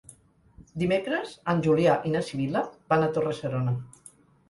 Dimecres 0.83 1.35
en 1.53 1.63
Julià 1.69 1.99
i 2.13 2.17
na 2.17 2.25
Sibil·la 2.33 2.67
van 2.93 3.09
a 3.11 3.15
Torre-serona. 3.19 3.81